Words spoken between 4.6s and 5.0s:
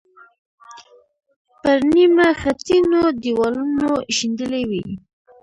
وې.